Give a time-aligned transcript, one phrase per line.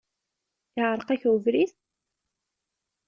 [0.79, 1.71] Iεreq-ak ubrid?